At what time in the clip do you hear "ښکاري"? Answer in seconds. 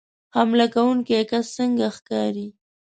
1.97-2.47